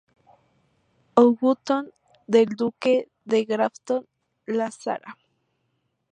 Houghton 1.15 1.91
del 2.25 2.47
duque 2.61 3.07
de 3.23 3.45
Grafton, 3.45 4.07
la 4.47 4.71
Sra. 4.71 5.19